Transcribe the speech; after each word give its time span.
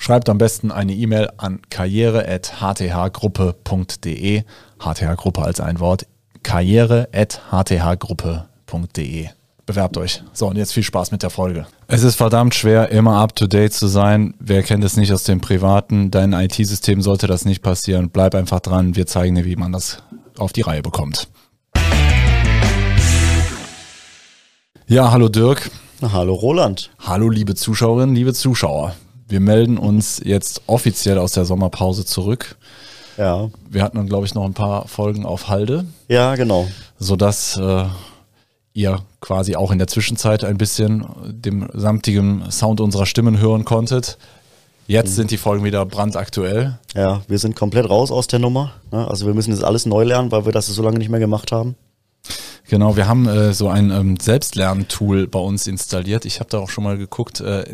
Schreibt 0.00 0.28
am 0.28 0.38
besten 0.38 0.70
eine 0.70 0.94
E-Mail 0.94 1.28
an 1.38 1.58
karriere.hthgruppe.de. 1.70 4.44
HTH-Gruppe 4.78 5.42
als 5.42 5.58
ein 5.60 5.80
Wort. 5.80 6.06
karriere.hthgruppe.de. 6.44 9.28
Bewerbt 9.66 9.96
euch. 9.98 10.22
So, 10.32 10.46
und 10.46 10.56
jetzt 10.56 10.72
viel 10.72 10.84
Spaß 10.84 11.10
mit 11.10 11.24
der 11.24 11.30
Folge. 11.30 11.66
Es 11.88 12.04
ist 12.04 12.14
verdammt 12.14 12.54
schwer, 12.54 12.90
immer 12.90 13.16
up 13.16 13.34
to 13.34 13.48
date 13.48 13.72
zu 13.74 13.88
sein. 13.88 14.34
Wer 14.38 14.62
kennt 14.62 14.84
es 14.84 14.96
nicht 14.96 15.12
aus 15.12 15.24
dem 15.24 15.40
Privaten? 15.40 16.12
Dein 16.12 16.32
IT-System 16.32 17.02
sollte 17.02 17.26
das 17.26 17.44
nicht 17.44 17.62
passieren. 17.62 18.10
Bleib 18.10 18.36
einfach 18.36 18.60
dran. 18.60 18.94
Wir 18.94 19.06
zeigen 19.06 19.34
dir, 19.34 19.44
wie 19.44 19.56
man 19.56 19.72
das 19.72 20.04
auf 20.38 20.52
die 20.52 20.62
Reihe 20.62 20.82
bekommt. 20.82 21.26
Ja, 24.86 25.10
hallo 25.10 25.28
Dirk. 25.28 25.72
Hallo 26.00 26.34
Roland. 26.34 26.92
Hallo 27.00 27.28
liebe 27.28 27.56
Zuschauerinnen, 27.56 28.14
liebe 28.14 28.32
Zuschauer. 28.32 28.94
Wir 29.28 29.40
melden 29.40 29.76
uns 29.76 30.20
jetzt 30.24 30.62
offiziell 30.66 31.18
aus 31.18 31.32
der 31.32 31.44
Sommerpause 31.44 32.06
zurück. 32.06 32.56
Ja. 33.18 33.50
Wir 33.68 33.82
hatten 33.82 33.98
dann, 33.98 34.08
glaube 34.08 34.24
ich, 34.26 34.34
noch 34.34 34.44
ein 34.44 34.54
paar 34.54 34.88
Folgen 34.88 35.26
auf 35.26 35.48
Halde. 35.48 35.84
Ja, 36.08 36.34
genau. 36.34 36.68
Sodass 36.98 37.58
äh, 37.58 37.84
ihr 38.72 39.00
quasi 39.20 39.56
auch 39.56 39.70
in 39.70 39.78
der 39.78 39.88
Zwischenzeit 39.88 40.44
ein 40.44 40.56
bisschen 40.56 41.04
dem 41.26 41.68
samtigen 41.74 42.50
Sound 42.50 42.80
unserer 42.80 43.06
Stimmen 43.06 43.38
hören 43.38 43.64
konntet. 43.64 44.18
Jetzt 44.86 45.10
mhm. 45.10 45.14
sind 45.14 45.30
die 45.32 45.36
Folgen 45.36 45.64
wieder 45.64 45.84
brandaktuell. 45.84 46.78
Ja, 46.94 47.20
wir 47.28 47.38
sind 47.38 47.54
komplett 47.54 47.90
raus 47.90 48.10
aus 48.10 48.28
der 48.28 48.38
Nummer. 48.38 48.72
Ne? 48.90 49.06
Also 49.06 49.26
wir 49.26 49.34
müssen 49.34 49.50
jetzt 49.50 49.64
alles 49.64 49.84
neu 49.84 50.04
lernen, 50.04 50.32
weil 50.32 50.46
wir 50.46 50.52
das 50.52 50.66
so 50.66 50.82
lange 50.82 50.98
nicht 50.98 51.10
mehr 51.10 51.20
gemacht 51.20 51.52
haben. 51.52 51.76
Genau, 52.68 52.96
wir 52.96 53.08
haben 53.08 53.26
äh, 53.26 53.54
so 53.54 53.68
ein 53.68 53.90
ähm, 53.90 54.16
Selbstlerntool 54.20 55.26
bei 55.26 55.38
uns 55.38 55.66
installiert. 55.66 56.24
Ich 56.24 56.40
habe 56.40 56.50
da 56.50 56.58
auch 56.58 56.70
schon 56.70 56.84
mal 56.84 56.98
geguckt, 56.98 57.40
äh, 57.40 57.64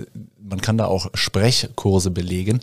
man 0.41 0.61
kann 0.61 0.78
da 0.78 0.87
auch 0.87 1.09
Sprechkurse 1.14 2.11
belegen. 2.11 2.61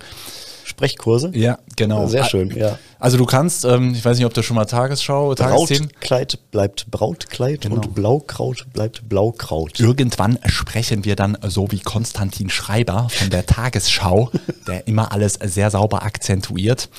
Sprechkurse? 0.64 1.32
Ja, 1.34 1.60
genau. 1.76 2.08
Sehr 2.08 2.24
schön, 2.24 2.56
ja. 2.56 2.80
Also 3.00 3.18
du 3.18 3.26
kannst, 3.26 3.66
ähm, 3.66 3.94
ich 3.94 4.06
weiß 4.06 4.18
nicht, 4.18 4.26
ob 4.26 4.34
du 4.34 4.42
schon 4.42 4.56
mal 4.56 4.66
Tagesschau, 4.66 5.36
Tagesthemen. 5.36 5.90
Brautkleid 5.90 6.40
bleibt 6.52 6.90
Brautkleid 6.90 7.62
genau. 7.62 7.76
und 7.76 7.94
Blaukraut 7.94 8.68
bleibt 8.72 9.10
Blaukraut. 9.10 9.80
Irgendwann 9.80 10.40
sprechen 10.46 11.04
wir 11.04 11.16
dann 11.16 11.38
so 11.44 11.70
wie 11.72 11.80
Konstantin 11.80 12.50
Schreiber 12.50 13.08
von 13.10 13.30
der 13.30 13.46
Tagesschau, 13.46 14.32
der 14.68 14.88
immer 14.88 15.12
alles 15.12 15.34
sehr 15.34 15.70
sauber 15.72 16.04
akzentuiert. 16.04 16.90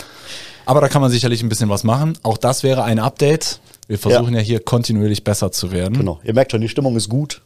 Aber 0.67 0.81
da 0.81 0.89
kann 0.89 1.03
man 1.03 1.11
sicherlich 1.11 1.43
ein 1.43 1.49
bisschen 1.49 1.69
was 1.69 1.85
machen. 1.85 2.19
Auch 2.23 2.39
das 2.39 2.63
wäre 2.63 2.85
ein 2.85 2.99
Update. 2.99 3.61
Wir 3.89 3.99
versuchen 3.99 4.35
ja. 4.35 4.41
ja 4.41 4.45
hier 4.45 4.61
kontinuierlich 4.61 5.25
besser 5.25 5.53
zu 5.53 5.73
werden. 5.73 5.99
Genau. 5.99 6.21
Ihr 6.25 6.35
merkt 6.35 6.53
schon, 6.53 6.61
die 6.61 6.69
Stimmung 6.69 6.97
ist 6.97 7.09
gut. 7.09 7.43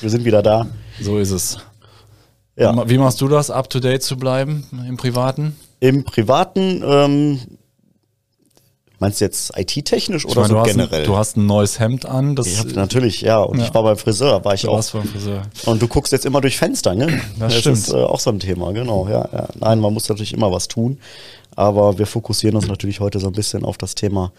Wir 0.00 0.10
sind 0.10 0.24
wieder 0.24 0.42
da. 0.42 0.66
So 1.00 1.18
ist 1.18 1.30
es. 1.30 1.58
Ja. 2.56 2.88
Wie 2.88 2.98
machst 2.98 3.20
du 3.20 3.28
das, 3.28 3.50
up 3.50 3.70
to 3.70 3.80
date 3.80 4.02
zu 4.02 4.16
bleiben 4.16 4.66
im 4.86 4.96
Privaten? 4.96 5.56
Im 5.80 6.04
Privaten, 6.04 6.82
ähm, 6.84 7.40
meinst 8.98 9.20
du 9.20 9.26
jetzt 9.26 9.56
IT-technisch 9.56 10.26
oder 10.26 10.40
meine, 10.40 10.48
so 10.48 10.54
du 10.56 10.62
generell? 10.64 11.00
Ein, 11.02 11.06
du 11.06 11.16
hast 11.16 11.36
ein 11.36 11.46
neues 11.46 11.78
Hemd 11.78 12.04
an. 12.04 12.34
Das 12.34 12.48
ich 12.48 12.58
hab, 12.58 12.66
natürlich, 12.72 13.20
ja. 13.20 13.38
Und 13.38 13.58
ja. 13.58 13.64
ich 13.64 13.74
war 13.74 13.84
beim 13.84 13.96
Friseur, 13.96 14.44
war 14.44 14.54
ich 14.54 14.62
du 14.62 14.70
auch. 14.70 14.74
Warst 14.74 14.92
beim 14.92 15.04
Friseur. 15.04 15.42
Und 15.66 15.80
du 15.80 15.86
guckst 15.86 16.12
jetzt 16.12 16.26
immer 16.26 16.40
durch 16.40 16.58
Fenster, 16.58 16.94
ne? 16.94 17.06
Das, 17.38 17.52
das 17.52 17.60
stimmt. 17.60 17.78
ist 17.78 17.92
äh, 17.92 17.96
auch 17.96 18.18
so 18.18 18.30
ein 18.30 18.40
Thema, 18.40 18.72
genau. 18.72 19.06
Ja, 19.08 19.28
ja. 19.32 19.48
Nein, 19.60 19.78
man 19.78 19.94
muss 19.94 20.08
natürlich 20.08 20.34
immer 20.34 20.50
was 20.50 20.66
tun. 20.66 20.98
Aber 21.58 21.98
wir 21.98 22.06
fokussieren 22.06 22.54
uns 22.54 22.68
natürlich 22.68 23.00
heute 23.00 23.18
so 23.18 23.26
ein 23.26 23.32
bisschen 23.32 23.64
auf 23.64 23.76
das 23.76 23.96
Thema 23.96 24.30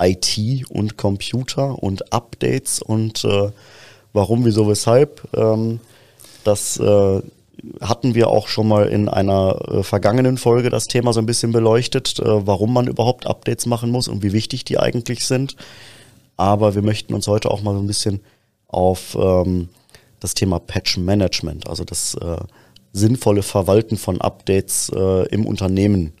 IT 0.00 0.38
und 0.68 0.96
Computer 0.96 1.82
und 1.82 2.12
Updates 2.12 2.80
und 2.80 3.24
äh, 3.24 3.50
warum, 4.12 4.44
wieso, 4.44 4.68
weshalb. 4.68 5.26
Ähm, 5.34 5.80
das 6.44 6.78
äh, 6.78 7.22
hatten 7.80 8.14
wir 8.14 8.28
auch 8.28 8.46
schon 8.46 8.68
mal 8.68 8.86
in 8.86 9.08
einer 9.08 9.58
äh, 9.68 9.82
vergangenen 9.82 10.38
Folge 10.38 10.70
das 10.70 10.86
Thema 10.86 11.12
so 11.12 11.18
ein 11.18 11.26
bisschen 11.26 11.50
beleuchtet, 11.50 12.20
äh, 12.20 12.46
warum 12.46 12.72
man 12.72 12.86
überhaupt 12.86 13.26
Updates 13.26 13.66
machen 13.66 13.90
muss 13.90 14.06
und 14.06 14.22
wie 14.22 14.32
wichtig 14.32 14.64
die 14.64 14.78
eigentlich 14.78 15.26
sind. 15.26 15.56
Aber 16.36 16.76
wir 16.76 16.82
möchten 16.82 17.14
uns 17.14 17.26
heute 17.26 17.50
auch 17.50 17.62
mal 17.62 17.74
so 17.74 17.80
ein 17.80 17.88
bisschen 17.88 18.20
auf 18.68 19.18
ähm, 19.20 19.70
das 20.20 20.34
Thema 20.34 20.60
Patch 20.60 20.98
Management, 20.98 21.68
also 21.68 21.82
das 21.82 22.14
äh, 22.14 22.36
sinnvolle 22.92 23.42
Verwalten 23.42 23.96
von 23.96 24.20
Updates 24.20 24.88
äh, 24.94 25.26
im 25.30 25.46
Unternehmen 25.46 26.12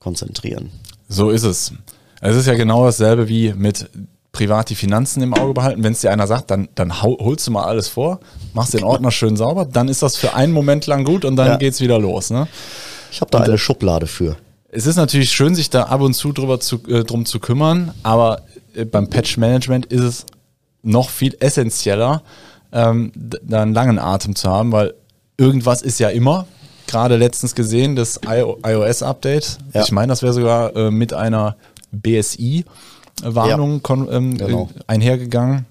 konzentrieren. 0.00 0.70
So 1.08 1.30
ist 1.30 1.44
es. 1.44 1.72
Es 2.20 2.36
ist 2.36 2.46
ja 2.46 2.54
genau 2.54 2.84
dasselbe 2.84 3.28
wie 3.28 3.52
mit 3.52 3.88
privat 4.32 4.70
die 4.70 4.74
Finanzen 4.74 5.22
im 5.22 5.34
Auge 5.34 5.54
behalten. 5.54 5.82
Wenn 5.82 5.92
es 5.92 6.00
dir 6.00 6.10
einer 6.10 6.26
sagt, 6.26 6.50
dann, 6.50 6.68
dann 6.74 7.02
holst 7.02 7.46
du 7.46 7.50
mal 7.50 7.64
alles 7.64 7.88
vor, 7.88 8.20
machst 8.54 8.74
den 8.74 8.84
Ordner 8.84 9.10
schön 9.10 9.36
sauber, 9.36 9.64
dann 9.64 9.88
ist 9.88 10.02
das 10.02 10.16
für 10.16 10.34
einen 10.34 10.52
Moment 10.52 10.86
lang 10.86 11.04
gut 11.04 11.24
und 11.24 11.36
dann 11.36 11.46
ja. 11.46 11.56
geht's 11.56 11.80
wieder 11.80 11.98
los. 11.98 12.30
Ne? 12.30 12.46
Ich 13.10 13.20
habe 13.20 13.30
da 13.30 13.38
und, 13.38 13.44
eine 13.44 13.58
Schublade 13.58 14.06
für. 14.06 14.36
Es 14.68 14.86
ist 14.86 14.96
natürlich 14.96 15.32
schön, 15.32 15.54
sich 15.54 15.70
da 15.70 15.84
ab 15.84 16.00
und 16.00 16.14
zu 16.14 16.32
drüber 16.32 16.60
zu, 16.60 16.80
äh, 16.86 17.02
drum 17.02 17.26
zu 17.26 17.40
kümmern, 17.40 17.92
aber 18.02 18.42
äh, 18.74 18.84
beim 18.84 19.10
Patch 19.10 19.36
Management 19.36 19.86
ist 19.86 20.02
es 20.02 20.26
noch 20.82 21.10
viel 21.10 21.36
essentieller, 21.40 22.22
ähm, 22.72 23.12
da 23.14 23.62
einen 23.62 23.74
langen 23.74 23.98
Atem 23.98 24.36
zu 24.36 24.48
haben, 24.48 24.70
weil 24.70 24.94
irgendwas 25.36 25.82
ist 25.82 25.98
ja 25.98 26.08
immer. 26.08 26.46
Gerade 26.90 27.16
letztens 27.16 27.54
gesehen, 27.54 27.94
das 27.94 28.18
iOS-Update. 28.26 29.58
Ja. 29.72 29.82
Ich 29.82 29.92
meine, 29.92 30.08
das 30.08 30.22
wäre 30.22 30.32
sogar 30.32 30.74
äh, 30.74 30.90
mit 30.90 31.12
einer 31.12 31.54
BSI-Warnung 31.92 33.80
ja, 33.88 34.12
ähm, 34.12 34.36
genau. 34.36 34.68
einhergegangen. 34.88 35.66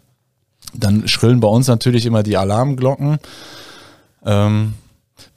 Dann 0.74 1.10
schrillen 1.10 1.42
bei 1.42 1.50
uns 1.50 1.68
natürlich 1.68 2.06
immer 2.06 2.24
die 2.24 2.38
Alarmglocken, 2.38 3.18
ähm, 4.26 4.76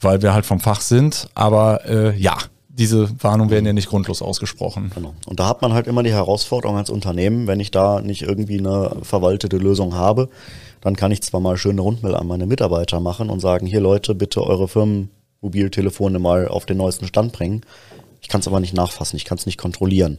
weil 0.01 0.23
wir 0.23 0.33
halt 0.33 0.47
vom 0.47 0.61
Fach 0.61 0.83
sind. 0.83 1.29
Aber 1.35 1.85
äh, 1.85 2.17
ja, 2.17 2.37
diese 2.69 3.09
Warnungen 3.21 3.51
werden 3.51 3.67
ja 3.67 3.73
nicht 3.73 3.89
grundlos 3.89 4.23
ausgesprochen. 4.23 4.93
Genau. 4.95 5.15
Und 5.27 5.41
da 5.41 5.49
hat 5.49 5.63
man 5.63 5.73
halt 5.73 5.89
immer 5.89 6.05
die 6.05 6.13
Herausforderung 6.13 6.77
als 6.77 6.91
Unternehmen, 6.91 7.49
wenn 7.49 7.59
ich 7.59 7.73
da 7.73 8.01
nicht 8.01 8.23
irgendwie 8.23 8.61
eine 8.61 8.99
verwaltete 9.03 9.57
Lösung 9.57 9.97
habe, 9.97 10.29
dann 10.81 10.95
kann 10.95 11.11
ich 11.11 11.23
zwar 11.23 11.41
mal 11.41 11.57
schöne 11.57 11.81
Rundmail 11.81 12.15
an 12.15 12.29
meine 12.29 12.47
Mitarbeiter 12.47 13.01
machen 13.01 13.31
und 13.31 13.41
sagen, 13.41 13.67
hier 13.67 13.81
Leute, 13.81 14.15
bitte 14.15 14.45
eure 14.45 14.69
Firmenmobiltelefone 15.43 16.19
mal 16.19 16.49
auf 16.49 16.67
den 16.67 16.79
neuesten 16.79 17.07
Stand 17.07 17.33
bringen. 17.33 17.63
Ich 18.21 18.29
kann 18.29 18.41
es 18.41 18.49
aber 18.49 18.61
nicht 18.61 18.75
nachfassen, 18.75 19.17
ich 19.17 19.25
kann 19.25 19.39
es 19.39 19.47
nicht 19.47 19.59
kontrollieren. 19.59 20.19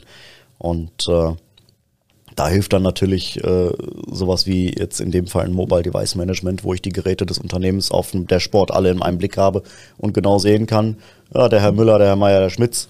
Und 0.57 1.07
äh, 1.07 1.31
da 2.35 2.47
hilft 2.50 2.73
dann 2.73 2.84
natürlich 2.84 3.41
äh, 3.44 3.72
sowas 4.07 4.45
wie 4.45 4.73
jetzt 4.78 5.00
in 5.00 5.11
dem 5.11 5.28
Fall 5.28 5.45
ein 5.45 5.53
Mobile 5.53 5.84
Device 5.84 6.16
Management, 6.16 6.63
wo 6.63 6.73
ich 6.73 6.81
die 6.81 6.91
Geräte 6.91 7.25
des 7.25 7.38
Unternehmens 7.38 7.91
auf 7.91 8.11
dem 8.11 8.28
Dashboard 8.28 8.72
alle 8.72 8.91
in 8.91 9.01
einem 9.01 9.17
Blick 9.17 9.38
habe 9.38 9.63
und 9.97 10.13
genau 10.13 10.39
sehen 10.39 10.66
kann, 10.66 10.97
ja, 11.34 11.47
der 11.47 11.61
Herr 11.61 11.72
Müller, 11.72 11.97
der 11.97 12.07
Herr 12.07 12.16
Meier, 12.16 12.41
der 12.41 12.50
Schmitz, 12.50 12.88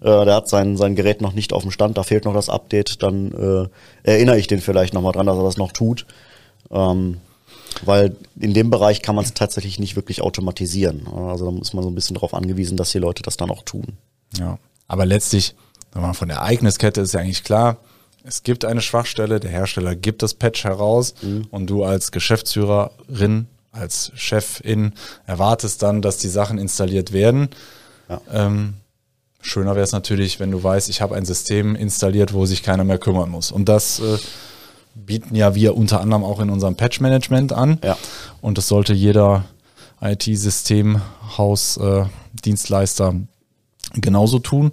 äh, 0.00 0.24
der 0.24 0.34
hat 0.34 0.48
sein, 0.48 0.76
sein 0.76 0.94
Gerät 0.94 1.20
noch 1.20 1.32
nicht 1.32 1.52
auf 1.52 1.62
dem 1.62 1.70
Stand, 1.70 1.98
da 1.98 2.02
fehlt 2.02 2.24
noch 2.24 2.34
das 2.34 2.48
Update, 2.48 3.02
dann 3.02 3.32
äh, 3.32 3.68
erinnere 4.08 4.38
ich 4.38 4.46
den 4.46 4.60
vielleicht 4.60 4.94
nochmal 4.94 5.12
dran, 5.12 5.26
dass 5.26 5.38
er 5.38 5.44
das 5.44 5.56
noch 5.56 5.72
tut. 5.72 6.06
Ähm, 6.70 7.18
weil 7.84 8.16
in 8.38 8.54
dem 8.54 8.70
Bereich 8.70 9.02
kann 9.02 9.14
man 9.14 9.24
es 9.24 9.34
tatsächlich 9.34 9.78
nicht 9.78 9.96
wirklich 9.96 10.22
automatisieren. 10.22 11.06
Also 11.08 11.50
da 11.50 11.60
ist 11.60 11.74
man 11.74 11.82
so 11.82 11.90
ein 11.90 11.94
bisschen 11.94 12.14
darauf 12.14 12.34
angewiesen, 12.34 12.76
dass 12.76 12.92
die 12.92 12.98
Leute 12.98 13.22
das 13.22 13.36
dann 13.36 13.50
auch 13.50 13.62
tun. 13.62 13.96
Ja, 14.38 14.58
aber 14.86 15.06
letztlich 15.06 15.54
von 16.12 16.28
der 16.28 16.38
Ereigniskette 16.38 17.00
ist 17.00 17.14
ja 17.14 17.20
eigentlich 17.20 17.44
klar, 17.44 17.78
es 18.24 18.42
gibt 18.42 18.64
eine 18.64 18.80
Schwachstelle, 18.80 19.38
der 19.38 19.50
Hersteller 19.50 19.94
gibt 19.94 20.22
das 20.22 20.34
Patch 20.34 20.64
heraus 20.64 21.14
mhm. 21.20 21.46
und 21.50 21.68
du 21.68 21.84
als 21.84 22.10
Geschäftsführerin, 22.10 23.46
als 23.70 24.12
Chefin 24.14 24.94
erwartest 25.26 25.82
dann, 25.82 26.00
dass 26.00 26.16
die 26.16 26.28
Sachen 26.28 26.58
installiert 26.58 27.12
werden. 27.12 27.50
Ja. 28.08 28.20
Ähm, 28.32 28.74
schöner 29.42 29.74
wäre 29.74 29.84
es 29.84 29.92
natürlich, 29.92 30.40
wenn 30.40 30.50
du 30.50 30.62
weißt, 30.62 30.88
ich 30.88 31.02
habe 31.02 31.14
ein 31.16 31.26
System 31.26 31.76
installiert, 31.76 32.32
wo 32.32 32.46
sich 32.46 32.62
keiner 32.62 32.84
mehr 32.84 32.98
kümmern 32.98 33.28
muss. 33.28 33.52
Und 33.52 33.68
das 33.68 34.00
äh, 34.00 34.18
bieten 34.94 35.34
ja 35.34 35.54
wir 35.54 35.76
unter 35.76 36.00
anderem 36.00 36.24
auch 36.24 36.40
in 36.40 36.50
unserem 36.50 36.76
Patch-Management 36.76 37.52
an. 37.52 37.78
Ja. 37.84 37.96
Und 38.40 38.58
das 38.58 38.68
sollte 38.68 38.92
jeder 38.92 39.44
IT-Systemhaus, 40.00 41.76
äh, 41.78 42.04
Dienstleister 42.44 43.14
genauso 43.94 44.38
tun. 44.38 44.72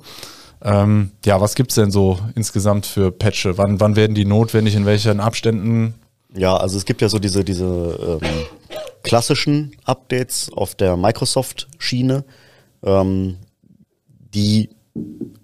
Ähm, 0.64 1.12
ja, 1.26 1.42
was 1.42 1.56
gibt's 1.56 1.76
denn 1.76 1.92
so 1.92 2.20
insgesamt 2.36 2.86
für 2.86 3.12
Patche? 3.12 3.58
Wann, 3.58 3.80
wann 3.80 3.96
werden 3.96 4.16
die 4.16 4.26
notwendig? 4.26 4.76
In 4.76 4.86
welchen 4.86 5.20
Abständen? 5.20 5.96
Ja, 6.36 6.56
also 6.56 6.78
es 6.78 6.86
gibt 6.86 7.02
ja 7.02 7.10
so 7.10 7.20
diese, 7.20 7.44
diese 7.44 8.20
ähm, 8.22 8.30
klassischen 9.04 9.76
Updates 9.86 10.52
auf 10.54 10.76
der 10.76 10.98
Microsoft-Schiene, 10.98 12.24
ähm, 12.84 13.38
die 14.34 14.70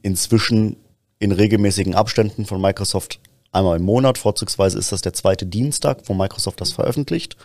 inzwischen 0.01 0.77
in 1.19 1.31
regelmäßigen 1.31 1.95
Abständen 1.95 2.45
von 2.45 2.62
Microsoft 2.62 3.19
einmal 3.51 3.77
im 3.77 3.83
Monat. 3.83 4.17
Vorzugsweise 4.17 4.77
ist 4.77 4.91
das 4.91 5.01
der 5.01 5.13
zweite 5.13 5.45
Dienstag, 5.45 5.99
wo 6.05 6.13
Microsoft 6.13 6.61
das 6.61 6.71
veröffentlicht. 6.71 7.38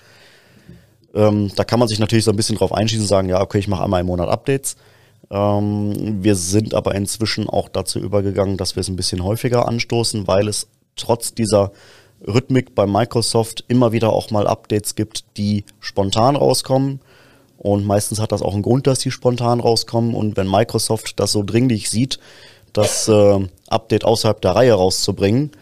Ähm, 1.14 1.50
da 1.56 1.64
kann 1.64 1.78
man 1.78 1.88
sich 1.88 1.98
natürlich 1.98 2.24
so 2.24 2.30
ein 2.30 2.36
bisschen 2.36 2.56
drauf 2.56 2.72
einschießen 2.72 3.04
und 3.04 3.08
sagen, 3.08 3.28
ja, 3.28 3.40
okay, 3.40 3.58
ich 3.58 3.68
mache 3.68 3.84
einmal 3.84 4.00
im 4.00 4.06
Monat 4.06 4.28
Updates. 4.28 4.76
Ähm, 5.30 6.22
wir 6.22 6.34
sind 6.34 6.74
aber 6.74 6.94
inzwischen 6.94 7.48
auch 7.48 7.68
dazu 7.68 7.98
übergegangen, 7.98 8.56
dass 8.56 8.76
wir 8.76 8.80
es 8.80 8.88
ein 8.88 8.96
bisschen 8.96 9.22
häufiger 9.22 9.68
anstoßen, 9.68 10.26
weil 10.26 10.48
es 10.48 10.68
trotz 10.96 11.34
dieser 11.34 11.72
Rhythmik 12.26 12.74
bei 12.74 12.86
Microsoft 12.86 13.64
immer 13.68 13.92
wieder 13.92 14.12
auch 14.12 14.30
mal 14.30 14.46
Updates 14.46 14.94
gibt, 14.94 15.24
die 15.36 15.64
spontan 15.80 16.36
rauskommen. 16.36 17.00
Und 17.58 17.86
meistens 17.86 18.20
hat 18.20 18.32
das 18.32 18.42
auch 18.42 18.54
einen 18.54 18.62
Grund, 18.62 18.86
dass 18.86 18.98
die 18.98 19.10
spontan 19.10 19.60
rauskommen. 19.60 20.14
Und 20.14 20.36
wenn 20.36 20.50
Microsoft 20.50 21.20
das 21.20 21.32
so 21.32 21.42
dringlich 21.42 21.90
sieht, 21.90 22.18
das 22.72 23.08
äh, 23.08 23.48
Update 23.68 24.04
außerhalb 24.04 24.40
der 24.40 24.56
Reihe 24.56 24.74
rauszubringen, 24.74 25.52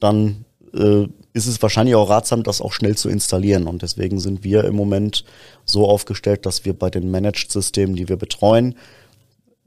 dann 0.00 0.44
äh, 0.74 1.06
ist 1.32 1.46
es 1.46 1.62
wahrscheinlich 1.62 1.94
auch 1.94 2.10
ratsam, 2.10 2.42
das 2.42 2.60
auch 2.60 2.72
schnell 2.72 2.96
zu 2.96 3.08
installieren. 3.08 3.66
Und 3.66 3.82
deswegen 3.82 4.18
sind 4.18 4.44
wir 4.44 4.64
im 4.64 4.74
Moment 4.74 5.24
so 5.64 5.88
aufgestellt, 5.88 6.46
dass 6.46 6.64
wir 6.64 6.72
bei 6.76 6.90
den 6.90 7.10
Managed-Systemen, 7.10 7.96
die 7.96 8.08
wir 8.08 8.16
betreuen, 8.16 8.74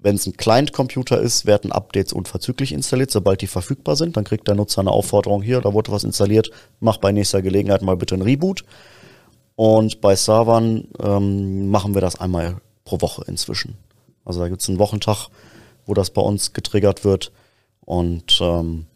wenn 0.04 0.16
es 0.16 0.26
ein 0.26 0.36
Client-Computer 0.36 1.22
ist, 1.22 1.46
werden 1.46 1.72
Updates 1.72 2.12
unverzüglich 2.12 2.72
installiert, 2.72 3.12
sobald 3.12 3.42
die 3.42 3.48
verfügbar 3.48 3.96
sind. 3.96 4.18
Dann 4.18 4.24
kriegt 4.24 4.48
der 4.48 4.56
Nutzer 4.56 4.82
eine 4.82 4.90
Aufforderung, 4.90 5.44
hier, 5.44 5.62
da 5.62 5.74
wurde 5.74 5.92
was 5.92 6.04
installiert, 6.04 6.50
mach 6.80 6.98
bei 6.98 7.12
nächster 7.12 7.44
Gelegenheit 7.44 7.84
mal 7.84 7.96
bitte 7.96 8.16
ein 8.16 8.24
Reboot. 8.24 8.66
Und 9.56 10.02
bei 10.02 10.16
Servern 10.16 10.88
ähm, 11.00 11.70
machen 11.70 11.94
wir 11.94 12.02
das 12.02 12.20
einmal 12.20 12.58
pro 12.84 13.00
Woche 13.02 13.24
inzwischen. 13.28 13.78
Also 14.26 14.40
da 14.40 14.50
gibt 14.50 14.64
es 14.64 14.70
einen 14.70 14.80
Wochentag, 14.80 15.28
wo 15.86 15.94
das 15.94 16.10
bei 16.10 16.22
uns 16.22 16.54
getriggert 16.54 17.04
wird 17.04 17.32
und 17.82 18.40
ähm, 18.42 18.88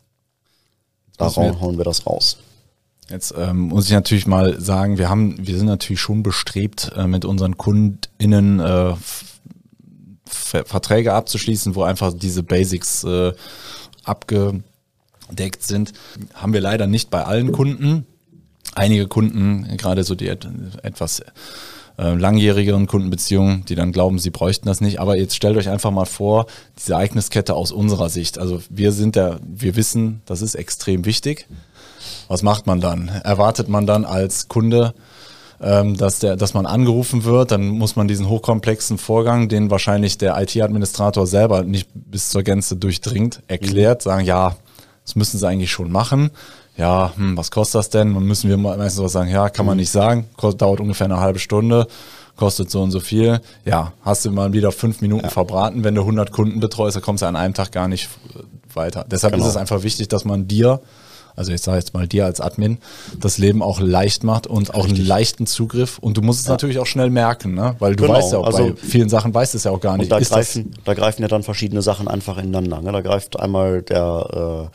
da 1.17 1.33
holen 1.35 1.77
wir 1.77 1.85
das 1.85 2.05
raus. 2.05 2.37
Jetzt 3.09 3.35
ähm, 3.37 3.59
muss 3.59 3.85
ich 3.85 3.91
natürlich 3.91 4.25
mal 4.25 4.59
sagen, 4.59 4.97
wir 4.97 5.09
haben, 5.09 5.35
wir 5.37 5.57
sind 5.57 5.67
natürlich 5.67 6.01
schon 6.01 6.23
bestrebt, 6.23 6.91
äh, 6.95 7.05
mit 7.05 7.23
unseren 7.23 7.55
KundInnen 7.57 8.59
äh, 8.59 8.95
Verträge 10.25 11.13
abzuschließen, 11.13 11.75
wo 11.75 11.83
einfach 11.83 12.13
diese 12.13 12.41
Basics 12.41 13.03
äh, 13.03 13.33
abgedeckt 14.03 14.63
sind. 15.61 15.93
Haben 16.33 16.53
wir 16.53 16.61
leider 16.61 16.87
nicht 16.87 17.11
bei 17.11 17.23
allen 17.23 17.51
Kunden. 17.51 18.07
Einige 18.73 19.07
Kunden, 19.07 19.77
gerade 19.77 20.03
so 20.03 20.15
die 20.15 20.27
etwas 20.27 21.21
äh, 21.97 22.13
langjährigeren 22.13 22.87
Kundenbeziehungen, 22.87 23.65
die 23.65 23.75
dann 23.75 23.91
glauben, 23.91 24.19
sie 24.19 24.29
bräuchten 24.29 24.67
das 24.67 24.81
nicht. 24.81 24.99
Aber 24.99 25.17
jetzt 25.17 25.35
stellt 25.35 25.57
euch 25.57 25.69
einfach 25.69 25.91
mal 25.91 26.05
vor, 26.05 26.45
diese 26.77 26.93
Ereigniskette 26.93 27.53
aus 27.53 27.71
unserer 27.71 28.09
Sicht. 28.09 28.37
Also 28.37 28.61
wir 28.69 28.91
sind 28.91 29.15
da, 29.15 29.39
wir 29.45 29.75
wissen, 29.75 30.21
das 30.25 30.41
ist 30.41 30.55
extrem 30.55 31.05
wichtig. 31.05 31.47
Was 32.27 32.43
macht 32.43 32.67
man 32.67 32.81
dann? 32.81 33.07
Erwartet 33.07 33.69
man 33.69 33.85
dann 33.85 34.03
als 34.03 34.47
Kunde, 34.47 34.93
ähm, 35.61 35.95
dass, 35.95 36.19
der, 36.19 36.35
dass 36.35 36.53
man 36.53 36.65
angerufen 36.65 37.23
wird, 37.23 37.51
dann 37.51 37.67
muss 37.67 37.95
man 37.95 38.07
diesen 38.07 38.27
hochkomplexen 38.27 38.97
Vorgang, 38.97 39.47
den 39.47 39.71
wahrscheinlich 39.71 40.17
der 40.17 40.39
IT-Administrator 40.41 41.25
selber 41.27 41.63
nicht 41.63 41.89
bis 41.93 42.29
zur 42.29 42.43
Gänze 42.43 42.75
durchdringt, 42.75 43.41
erklärt, 43.47 44.01
mhm. 44.01 44.09
sagen, 44.09 44.25
ja, 44.25 44.55
das 45.05 45.15
müssen 45.15 45.37
sie 45.37 45.47
eigentlich 45.47 45.71
schon 45.71 45.91
machen. 45.91 46.31
Ja, 46.77 47.13
hm, 47.15 47.37
was 47.37 47.51
kostet 47.51 47.79
das 47.79 47.89
denn? 47.89 48.13
Dann 48.13 48.23
müssen 48.23 48.49
wir 48.49 48.57
meistens 48.57 49.03
was 49.03 49.13
sagen, 49.13 49.29
ja, 49.29 49.49
kann 49.49 49.65
man 49.65 49.75
mhm. 49.75 49.81
nicht 49.81 49.91
sagen, 49.91 50.25
kostet, 50.35 50.61
dauert 50.61 50.79
ungefähr 50.79 51.05
eine 51.05 51.19
halbe 51.19 51.39
Stunde 51.39 51.87
kostet 52.35 52.69
so 52.69 52.81
und 52.81 52.91
so 52.91 52.99
viel. 52.99 53.39
Ja, 53.63 53.93
hast 54.01 54.25
du 54.25 54.31
mal 54.31 54.53
wieder 54.53 54.71
fünf 54.71 55.01
Minuten 55.01 55.25
ja. 55.25 55.29
verbraten. 55.29 55.83
Wenn 55.83 55.95
du 55.95 56.01
100 56.01 56.31
Kunden 56.31 56.59
betreust, 56.59 56.95
dann 56.95 57.03
kommst 57.03 57.23
du 57.23 57.27
an 57.27 57.35
einem 57.35 57.53
Tag 57.53 57.71
gar 57.71 57.87
nicht 57.87 58.09
weiter. 58.73 59.05
Deshalb 59.09 59.33
genau. 59.33 59.45
ist 59.45 59.51
es 59.51 59.57
einfach 59.57 59.83
wichtig, 59.83 60.09
dass 60.09 60.25
man 60.25 60.47
dir 60.47 60.81
also 61.35 61.51
ich 61.51 61.61
sage 61.61 61.77
jetzt 61.77 61.93
mal 61.93 62.07
dir 62.07 62.25
als 62.25 62.39
Admin, 62.39 62.77
das 63.19 63.37
Leben 63.37 63.61
auch 63.61 63.81
leicht 63.81 64.23
macht 64.23 64.47
und 64.47 64.73
auch 64.73 64.85
Richtig. 64.85 64.99
einen 64.99 65.07
leichten 65.07 65.47
Zugriff. 65.47 65.99
Und 65.99 66.15
du 66.15 66.21
musst 66.21 66.39
es 66.39 66.45
ja. 66.45 66.53
natürlich 66.53 66.79
auch 66.79 66.85
schnell 66.85 67.09
merken, 67.09 67.53
ne? 67.53 67.75
weil 67.79 67.95
du 67.95 68.03
genau. 68.03 68.17
weißt 68.17 68.31
ja 68.31 68.37
auch, 68.39 68.45
also, 68.45 68.69
bei 68.69 68.75
vielen 68.75 69.09
Sachen 69.09 69.33
weißt 69.33 69.53
du 69.53 69.57
es 69.57 69.65
ja 69.65 69.71
auch 69.71 69.81
gar 69.81 69.97
nicht. 69.97 70.09
Da 70.09 70.19
greifen, 70.19 70.71
da 70.85 70.93
greifen 70.93 71.21
ja 71.21 71.27
dann 71.27 71.43
verschiedene 71.43 71.81
Sachen 71.81 72.07
einfach 72.07 72.37
ineinander. 72.37 72.81
Ne? 72.81 72.91
Da 72.91 73.01
greift 73.01 73.37
einmal 73.37 73.81
der 73.81 74.29
äh, 74.31 74.63
äh, 74.63 74.67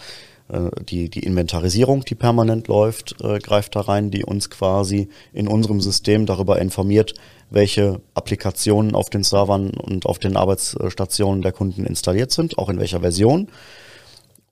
die, 0.89 1.09
die 1.09 1.21
Inventarisierung, 1.21 2.05
die 2.05 2.15
permanent 2.15 2.69
läuft, 2.69 3.17
äh, 3.23 3.39
greift 3.39 3.77
da 3.77 3.83
rein, 3.83 4.11
die 4.11 4.25
uns 4.25 4.51
quasi 4.51 5.09
in 5.33 5.49
unserem 5.49 5.81
System 5.81 6.27
darüber 6.27 6.61
informiert, 6.61 7.15
welche 7.51 8.01
Applikationen 8.15 8.95
auf 8.95 9.11
den 9.11 9.23
Servern 9.23 9.71
und 9.71 10.07
auf 10.07 10.19
den 10.19 10.37
Arbeitsstationen 10.37 11.43
der 11.43 11.53
Kunden 11.53 11.85
installiert 11.85 12.33
sind, 12.33 12.59
auch 12.59 12.69
in 12.69 12.79
welcher 12.79 13.01
Version. 13.01 13.49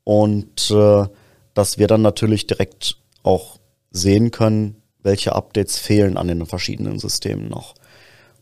Und 0.04 0.70
äh, 0.70 1.06
dass 1.54 1.78
wir 1.78 1.86
dann 1.88 2.02
natürlich 2.02 2.46
direkt 2.46 2.98
auch 3.22 3.58
sehen 3.90 4.30
können, 4.30 4.76
welche 5.02 5.34
Updates 5.34 5.78
fehlen 5.78 6.16
an 6.16 6.28
den 6.28 6.46
verschiedenen 6.46 6.98
Systemen 6.98 7.48
noch. 7.48 7.74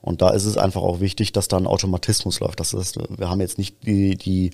Und 0.03 0.23
da 0.23 0.31
ist 0.31 0.45
es 0.45 0.57
einfach 0.57 0.83
auch 0.83 1.01
wichtig, 1.01 1.33
dass 1.33 1.49
da 1.49 1.57
ein 1.57 1.67
Automatismus 1.67 2.41
läuft. 2.41 2.61
Das 2.61 2.75
heißt, 2.75 2.99
wir 3.19 3.29
haben 3.29 3.41
jetzt 3.41 3.59
nicht 3.59 3.85
die, 3.87 4.17
die 4.17 4.51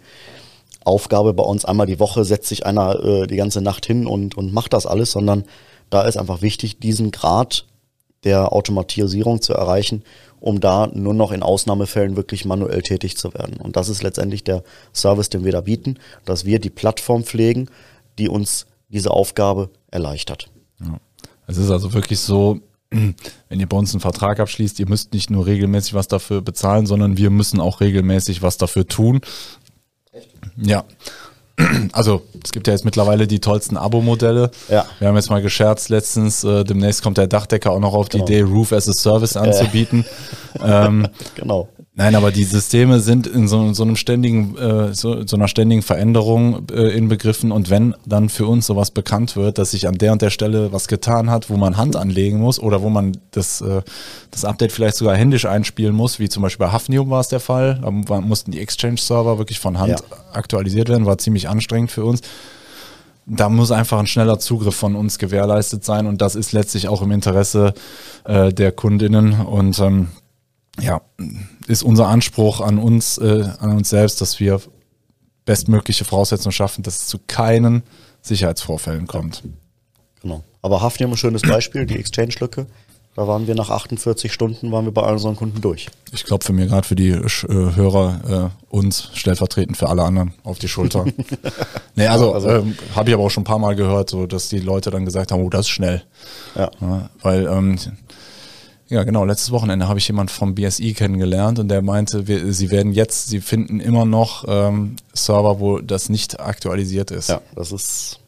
Aufgabe 0.84 1.34
bei 1.34 1.44
uns 1.44 1.64
einmal 1.64 1.86
die 1.86 2.00
Woche 2.00 2.24
setzt 2.24 2.48
sich 2.48 2.66
einer 2.66 3.02
äh, 3.04 3.26
die 3.26 3.36
ganze 3.36 3.60
Nacht 3.60 3.86
hin 3.86 4.06
und, 4.06 4.36
und 4.36 4.52
macht 4.52 4.72
das 4.72 4.86
alles, 4.86 5.12
sondern 5.12 5.44
da 5.90 6.02
ist 6.02 6.16
einfach 6.16 6.42
wichtig, 6.42 6.78
diesen 6.80 7.10
Grad 7.10 7.66
der 8.24 8.52
Automatisierung 8.52 9.40
zu 9.42 9.52
erreichen, 9.52 10.04
um 10.40 10.60
da 10.60 10.88
nur 10.92 11.14
noch 11.14 11.32
in 11.32 11.42
Ausnahmefällen 11.42 12.16
wirklich 12.16 12.44
manuell 12.44 12.82
tätig 12.82 13.16
zu 13.16 13.34
werden. 13.34 13.56
Und 13.56 13.76
das 13.76 13.88
ist 13.88 14.02
letztendlich 14.02 14.44
der 14.44 14.62
Service, 14.92 15.28
den 15.28 15.44
wir 15.44 15.52
da 15.52 15.60
bieten, 15.60 15.98
dass 16.24 16.44
wir 16.44 16.58
die 16.58 16.70
Plattform 16.70 17.24
pflegen, 17.24 17.68
die 18.18 18.28
uns 18.28 18.66
diese 18.88 19.10
Aufgabe 19.10 19.70
erleichtert. 19.90 20.50
Ja. 20.80 20.98
Es 21.46 21.56
ist 21.56 21.70
also 21.70 21.92
wirklich 21.92 22.20
so, 22.20 22.60
wenn 22.90 23.60
ihr 23.60 23.68
bei 23.68 23.76
uns 23.76 23.92
einen 23.92 24.00
Vertrag 24.00 24.40
abschließt, 24.40 24.78
ihr 24.80 24.88
müsst 24.88 25.12
nicht 25.12 25.30
nur 25.30 25.46
regelmäßig 25.46 25.94
was 25.94 26.08
dafür 26.08 26.42
bezahlen, 26.42 26.86
sondern 26.86 27.16
wir 27.16 27.30
müssen 27.30 27.60
auch 27.60 27.80
regelmäßig 27.80 28.42
was 28.42 28.56
dafür 28.56 28.86
tun. 28.86 29.20
Ja. 30.62 30.84
Also 31.92 32.22
es 32.42 32.52
gibt 32.52 32.66
ja 32.66 32.72
jetzt 32.72 32.84
mittlerweile 32.84 33.26
die 33.26 33.38
tollsten 33.38 33.76
Abo-Modelle. 33.76 34.50
Ja. 34.68 34.86
Wir 34.98 35.08
haben 35.08 35.16
jetzt 35.16 35.28
mal 35.30 35.42
gescherzt 35.42 35.90
letztens, 35.90 36.42
äh, 36.44 36.64
demnächst 36.64 37.02
kommt 37.02 37.18
der 37.18 37.26
Dachdecker 37.26 37.70
auch 37.72 37.78
noch 37.78 37.92
auf 37.94 38.08
genau. 38.08 38.24
die 38.24 38.32
Idee, 38.32 38.42
Roof 38.42 38.72
as 38.72 38.88
a 38.88 38.92
Service 38.92 39.36
anzubieten. 39.36 40.04
Äh. 40.58 40.58
ähm, 40.86 41.08
genau. 41.34 41.68
Nein, 41.94 42.14
aber 42.14 42.32
die 42.32 42.44
Systeme 42.44 43.00
sind 43.00 43.26
in 43.26 43.48
so, 43.48 43.74
so 43.74 43.82
einem 43.82 43.96
ständigen, 43.96 44.56
äh, 44.56 44.94
so, 44.94 45.26
so 45.26 45.36
einer 45.36 45.46
ständigen 45.46 45.82
Veränderung 45.82 46.66
äh, 46.70 46.88
inbegriffen 46.96 47.52
und 47.52 47.68
wenn 47.68 47.94
dann 48.06 48.30
für 48.30 48.46
uns 48.46 48.66
sowas 48.66 48.90
bekannt 48.90 49.36
wird, 49.36 49.58
dass 49.58 49.72
sich 49.72 49.86
an 49.86 49.98
der 49.98 50.12
und 50.12 50.22
der 50.22 50.30
Stelle 50.30 50.72
was 50.72 50.88
getan 50.88 51.28
hat, 51.28 51.50
wo 51.50 51.58
man 51.58 51.76
Hand 51.76 51.94
anlegen 51.94 52.38
muss 52.38 52.58
oder 52.58 52.80
wo 52.80 52.88
man 52.88 53.18
das, 53.32 53.60
äh, 53.60 53.82
das 54.30 54.46
Update 54.46 54.72
vielleicht 54.72 54.96
sogar 54.96 55.16
händisch 55.16 55.44
einspielen 55.44 55.94
muss, 55.94 56.18
wie 56.18 56.30
zum 56.30 56.42
Beispiel 56.42 56.64
bei 56.66 56.72
Hafnium 56.72 57.10
war 57.10 57.20
es 57.20 57.28
der 57.28 57.40
Fall, 57.40 57.78
da 57.82 57.90
mussten 57.90 58.52
die 58.52 58.60
Exchange-Server 58.60 59.36
wirklich 59.36 59.60
von 59.60 59.78
Hand 59.78 60.00
ja. 60.00 60.16
aktualisiert 60.32 60.88
werden, 60.88 61.04
war 61.04 61.18
ziemlich 61.18 61.50
anstrengend 61.50 61.90
für 61.90 62.06
uns. 62.06 62.22
Da 63.26 63.50
muss 63.50 63.70
einfach 63.70 63.98
ein 63.98 64.06
schneller 64.06 64.38
Zugriff 64.38 64.74
von 64.74 64.96
uns 64.96 65.18
gewährleistet 65.18 65.84
sein 65.84 66.06
und 66.06 66.22
das 66.22 66.36
ist 66.36 66.52
letztlich 66.52 66.88
auch 66.88 67.02
im 67.02 67.12
Interesse 67.12 67.74
äh, 68.24 68.52
der 68.52 68.72
Kundinnen. 68.72 69.42
Und 69.42 69.78
ähm, 69.78 70.08
ja, 70.80 71.00
ist 71.66 71.82
unser 71.82 72.08
Anspruch 72.08 72.60
an 72.60 72.78
uns, 72.78 73.18
äh, 73.18 73.44
an 73.58 73.76
uns 73.76 73.90
selbst, 73.90 74.20
dass 74.20 74.40
wir 74.40 74.60
bestmögliche 75.44 76.04
Voraussetzungen 76.04 76.52
schaffen, 76.52 76.82
dass 76.82 77.00
es 77.00 77.06
zu 77.08 77.18
keinen 77.26 77.82
Sicherheitsvorfällen 78.22 79.06
kommt. 79.06 79.42
Genau. 80.22 80.42
Aber 80.62 80.80
Hafnium 80.80 81.12
ein 81.12 81.16
schönes 81.16 81.42
Beispiel, 81.42 81.86
die 81.86 81.98
Exchange-Lücke. 81.98 82.66
Da 83.14 83.28
waren 83.28 83.46
wir 83.46 83.54
nach 83.54 83.68
48 83.68 84.32
Stunden, 84.32 84.72
waren 84.72 84.86
wir 84.86 84.92
bei 84.92 85.02
allen 85.02 85.14
unseren 85.14 85.36
Kunden 85.36 85.60
durch. 85.60 85.88
Ich 86.12 86.24
klopfe 86.24 86.54
mir 86.54 86.66
gerade 86.66 86.86
für 86.88 86.94
die 86.94 87.10
äh, 87.10 87.28
Hörer 87.48 88.52
äh, 88.54 88.74
uns 88.74 89.10
stellvertretend 89.12 89.76
für 89.76 89.90
alle 89.90 90.02
anderen 90.02 90.32
auf 90.44 90.58
die 90.58 90.68
Schulter. 90.68 91.04
nee, 91.94 92.06
also, 92.06 92.32
also 92.32 92.48
ähm, 92.48 92.74
habe 92.96 93.10
ich 93.10 93.14
aber 93.14 93.24
auch 93.24 93.30
schon 93.30 93.42
ein 93.42 93.44
paar 93.44 93.58
Mal 93.58 93.76
gehört, 93.76 94.08
so 94.08 94.26
dass 94.26 94.48
die 94.48 94.60
Leute 94.60 94.90
dann 94.90 95.04
gesagt 95.04 95.30
haben, 95.30 95.42
oh, 95.42 95.50
das 95.50 95.66
ist 95.66 95.70
schnell. 95.70 96.02
Ja. 96.54 96.70
ja 96.80 97.10
weil 97.20 97.46
ähm, 97.48 97.78
ja, 98.92 99.04
genau. 99.04 99.24
Letztes 99.24 99.50
Wochenende 99.52 99.88
habe 99.88 99.98
ich 99.98 100.06
jemand 100.06 100.30
vom 100.30 100.54
BSI 100.54 100.92
kennengelernt 100.92 101.58
und 101.58 101.68
der 101.68 101.80
meinte, 101.80 102.28
wir, 102.28 102.52
sie 102.52 102.70
werden 102.70 102.92
jetzt, 102.92 103.28
sie 103.28 103.40
finden 103.40 103.80
immer 103.80 104.04
noch 104.04 104.44
ähm, 104.46 104.96
Server, 105.14 105.60
wo 105.60 105.78
das 105.78 106.10
nicht 106.10 106.40
aktualisiert 106.40 107.10
ist. 107.10 107.30
Ja, 107.30 107.40
das 107.56 107.72
ist 107.72 108.20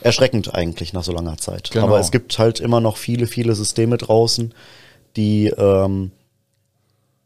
erschreckend 0.00 0.54
eigentlich 0.54 0.92
nach 0.92 1.02
so 1.02 1.10
langer 1.10 1.38
Zeit. 1.38 1.72
Genau. 1.72 1.86
Aber 1.86 1.98
es 1.98 2.12
gibt 2.12 2.38
halt 2.38 2.60
immer 2.60 2.80
noch 2.80 2.96
viele, 2.96 3.26
viele 3.26 3.56
Systeme 3.56 3.96
draußen, 3.96 4.54
die 5.16 5.48
ähm, 5.48 6.12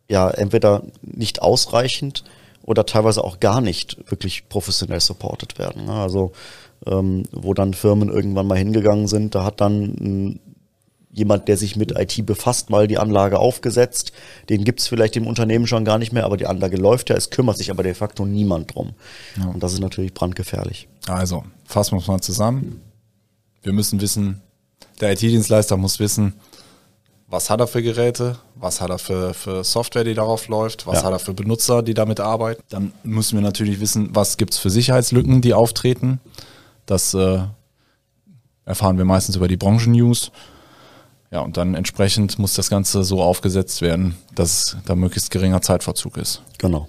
ja 0.08 0.30
entweder 0.30 0.84
nicht 1.02 1.42
ausreichend 1.42 2.24
oder 2.62 2.86
teilweise 2.86 3.24
auch 3.24 3.40
gar 3.40 3.60
nicht 3.60 3.98
wirklich 4.10 4.48
professionell 4.48 5.00
supported 5.00 5.58
werden. 5.58 5.84
Ne? 5.84 5.92
Also 5.92 6.32
ähm, 6.86 7.24
wo 7.30 7.52
dann 7.52 7.74
Firmen 7.74 8.08
irgendwann 8.08 8.46
mal 8.46 8.56
hingegangen 8.56 9.06
sind, 9.06 9.34
da 9.34 9.44
hat 9.44 9.60
dann 9.60 9.82
ein 10.00 10.40
jemand, 11.10 11.48
der 11.48 11.56
sich 11.56 11.76
mit 11.76 11.98
IT 11.98 12.24
befasst, 12.26 12.70
mal 12.70 12.86
die 12.86 12.98
Anlage 12.98 13.38
aufgesetzt. 13.38 14.12
Den 14.48 14.64
gibt 14.64 14.80
es 14.80 14.88
vielleicht 14.88 15.16
im 15.16 15.26
Unternehmen 15.26 15.66
schon 15.66 15.84
gar 15.84 15.98
nicht 15.98 16.12
mehr, 16.12 16.24
aber 16.24 16.36
die 16.36 16.46
Anlage 16.46 16.76
läuft 16.76 17.10
ja, 17.10 17.16
es 17.16 17.30
kümmert 17.30 17.56
sich 17.56 17.70
aber 17.70 17.82
de 17.82 17.94
facto 17.94 18.26
niemand 18.26 18.74
drum. 18.74 18.92
Ja. 19.36 19.46
Und 19.46 19.62
das 19.62 19.72
ist 19.72 19.80
natürlich 19.80 20.14
brandgefährlich. 20.14 20.88
Also, 21.06 21.44
fassen 21.64 21.92
wir 21.92 22.00
es 22.00 22.06
mal 22.06 22.20
zusammen. 22.20 22.82
Wir 23.62 23.72
müssen 23.72 24.00
wissen, 24.00 24.42
der 25.00 25.12
IT-Dienstleister 25.12 25.76
muss 25.76 25.98
wissen, 25.98 26.34
was 27.30 27.50
hat 27.50 27.60
er 27.60 27.66
für 27.66 27.82
Geräte, 27.82 28.38
was 28.54 28.80
hat 28.80 28.88
er 28.88 28.98
für, 28.98 29.34
für 29.34 29.62
Software, 29.62 30.04
die 30.04 30.14
darauf 30.14 30.48
läuft, 30.48 30.86
was 30.86 31.00
ja. 31.00 31.04
hat 31.04 31.12
er 31.12 31.18
für 31.18 31.34
Benutzer, 31.34 31.82
die 31.82 31.92
damit 31.92 32.20
arbeiten. 32.20 32.62
Dann 32.70 32.92
müssen 33.02 33.36
wir 33.36 33.42
natürlich 33.42 33.80
wissen, 33.80 34.10
was 34.14 34.38
gibt 34.38 34.54
es 34.54 34.58
für 34.58 34.70
Sicherheitslücken, 34.70 35.42
die 35.42 35.52
auftreten. 35.52 36.20
Das 36.86 37.12
äh, 37.12 37.40
erfahren 38.64 38.96
wir 38.96 39.04
meistens 39.04 39.36
über 39.36 39.46
die 39.46 39.58
Branchen-News. 39.58 40.32
Ja, 41.30 41.40
und 41.40 41.56
dann 41.56 41.74
entsprechend 41.74 42.38
muss 42.38 42.54
das 42.54 42.70
Ganze 42.70 43.02
so 43.02 43.22
aufgesetzt 43.22 43.82
werden, 43.82 44.16
dass 44.34 44.76
da 44.86 44.94
möglichst 44.94 45.30
geringer 45.30 45.60
Zeitverzug 45.60 46.16
ist. 46.16 46.42
Genau. 46.56 46.88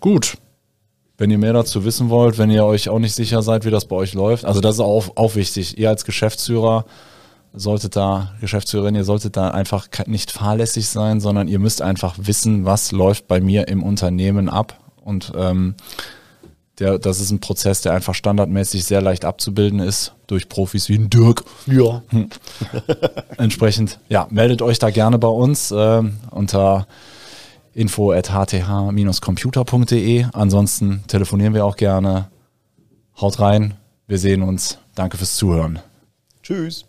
Gut. 0.00 0.36
Wenn 1.16 1.30
ihr 1.30 1.38
mehr 1.38 1.52
dazu 1.52 1.84
wissen 1.84 2.10
wollt, 2.10 2.38
wenn 2.38 2.50
ihr 2.50 2.64
euch 2.64 2.88
auch 2.88 2.98
nicht 2.98 3.14
sicher 3.14 3.40
seid, 3.40 3.64
wie 3.64 3.70
das 3.70 3.86
bei 3.86 3.96
euch 3.96 4.14
läuft, 4.14 4.44
also 4.44 4.60
das 4.60 4.74
ist 4.74 4.80
auch, 4.80 5.16
auch 5.16 5.36
wichtig. 5.36 5.78
Ihr 5.78 5.88
als 5.88 6.04
Geschäftsführer 6.04 6.84
solltet 7.54 7.94
da, 7.94 8.32
Geschäftsführerin, 8.40 8.96
ihr 8.96 9.04
solltet 9.04 9.36
da 9.36 9.50
einfach 9.50 9.86
nicht 10.06 10.32
fahrlässig 10.32 10.88
sein, 10.88 11.20
sondern 11.20 11.46
ihr 11.46 11.60
müsst 11.60 11.82
einfach 11.82 12.16
wissen, 12.18 12.64
was 12.64 12.90
läuft 12.90 13.28
bei 13.28 13.40
mir 13.40 13.68
im 13.68 13.82
Unternehmen 13.82 14.48
ab. 14.48 14.78
Und 15.04 15.32
ähm, 15.36 15.76
der, 16.78 16.98
das 16.98 17.20
ist 17.20 17.30
ein 17.30 17.40
Prozess, 17.40 17.82
der 17.82 17.92
einfach 17.92 18.14
standardmäßig 18.14 18.84
sehr 18.84 19.00
leicht 19.00 19.24
abzubilden 19.24 19.78
ist 19.80 20.12
durch 20.26 20.48
Profis 20.48 20.88
wie 20.88 20.96
ein 20.96 21.10
Dirk. 21.10 21.44
Ja. 21.66 22.02
Hm. 22.08 22.28
Entsprechend, 23.38 23.98
ja, 24.08 24.26
meldet 24.30 24.62
euch 24.62 24.78
da 24.78 24.90
gerne 24.90 25.18
bei 25.18 25.28
uns 25.28 25.70
äh, 25.70 26.02
unter 26.30 26.86
info 27.74 28.12
at 28.12 28.30
hth-computer.de. 28.30 30.26
Ansonsten 30.32 31.04
telefonieren 31.06 31.54
wir 31.54 31.64
auch 31.64 31.76
gerne. 31.76 32.28
Haut 33.20 33.38
rein. 33.38 33.74
Wir 34.06 34.18
sehen 34.18 34.42
uns. 34.42 34.78
Danke 34.94 35.16
fürs 35.16 35.36
Zuhören. 35.36 35.78
Tschüss. 36.42 36.84